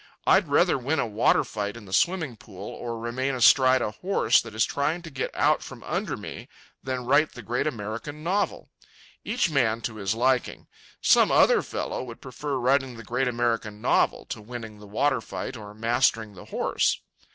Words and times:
I'd 0.25 0.47
rather 0.47 0.79
win 0.79 0.97
a 0.97 1.05
water 1.05 1.43
fight 1.43 1.77
in 1.77 1.85
the 1.85 1.93
swimming 1.93 2.35
pool, 2.35 2.67
or 2.73 2.97
remain 2.97 3.35
astride 3.35 3.83
a 3.83 3.91
horse 3.91 4.41
that 4.41 4.55
is 4.55 4.65
trying 4.65 5.03
to 5.03 5.11
get 5.11 5.29
out 5.35 5.61
from 5.61 5.83
under 5.83 6.17
me, 6.17 6.49
than 6.81 7.05
write 7.05 7.33
the 7.33 7.43
great 7.43 7.67
American 7.67 8.23
novel. 8.23 8.71
Each 9.23 9.51
man 9.51 9.79
to 9.81 9.97
his 9.97 10.15
liking. 10.15 10.65
Some 11.01 11.29
other 11.31 11.61
fellow 11.61 12.03
would 12.03 12.19
prefer 12.19 12.55
writing 12.57 12.97
the 12.97 13.03
great 13.03 13.27
American 13.27 13.79
novel 13.79 14.25
to 14.29 14.41
winning 14.41 14.79
the 14.79 14.87
water 14.87 15.21
fight 15.21 15.55
or 15.55 15.71
mastering 15.75 16.33
the 16.33 16.45
horse. 16.45 16.99